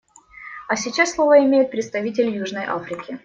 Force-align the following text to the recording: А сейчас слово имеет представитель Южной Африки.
А 0.67 0.75
сейчас 0.77 1.11
слово 1.11 1.45
имеет 1.45 1.69
представитель 1.69 2.35
Южной 2.35 2.63
Африки. 2.65 3.19